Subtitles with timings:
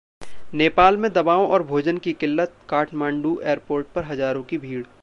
[0.53, 4.83] नेपाल में दवाओं और भोजन की किल्लत, काठमांडू एयरपोर्ट पर हजारों की भीड़